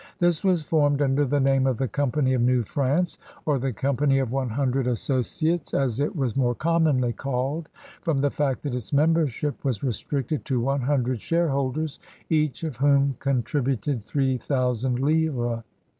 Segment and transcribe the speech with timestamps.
[0.17, 4.17] This was formed under the name of the Company of New France, or the Company
[4.17, 7.69] of One Hundred Associates, as it was more commonly called
[8.01, 11.99] from the fact that its membership was restricted to one hundred share holders,
[12.31, 15.61] each of whom contributed three thousand livres.